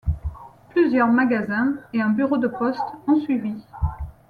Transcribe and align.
Plusieurs 0.71 1.09
magasins 1.09 1.73
et 1.93 2.01
un 2.01 2.09
bureau 2.09 2.39
de 2.39 2.47
poste 2.47 2.79
ont 3.05 3.21
suivi. 3.21 3.53